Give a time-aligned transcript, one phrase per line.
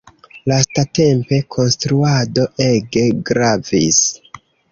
[0.51, 4.03] Lastatempe konstruado ege gravis.